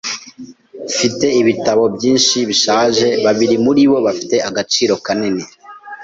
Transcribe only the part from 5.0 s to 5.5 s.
kanini.